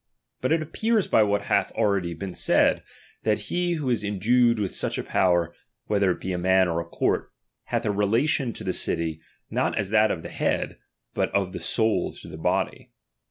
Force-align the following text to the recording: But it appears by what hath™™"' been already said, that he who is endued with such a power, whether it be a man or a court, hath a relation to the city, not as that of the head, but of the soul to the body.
But 0.41 0.51
it 0.51 0.63
appears 0.63 1.07
by 1.07 1.21
what 1.21 1.43
hath™™"' 1.43 1.67
been 1.67 1.77
already 1.77 2.33
said, 2.33 2.81
that 3.21 3.37
he 3.51 3.73
who 3.73 3.91
is 3.91 4.03
endued 4.03 4.57
with 4.59 4.73
such 4.73 4.97
a 4.97 5.03
power, 5.03 5.53
whether 5.85 6.09
it 6.09 6.19
be 6.19 6.31
a 6.33 6.39
man 6.39 6.67
or 6.67 6.81
a 6.81 6.85
court, 6.89 7.31
hath 7.65 7.85
a 7.85 7.91
relation 7.91 8.51
to 8.53 8.63
the 8.63 8.73
city, 8.73 9.21
not 9.51 9.77
as 9.77 9.91
that 9.91 10.09
of 10.09 10.23
the 10.23 10.29
head, 10.29 10.79
but 11.13 11.29
of 11.35 11.53
the 11.53 11.59
soul 11.59 12.13
to 12.13 12.27
the 12.27 12.35
body. 12.39 12.89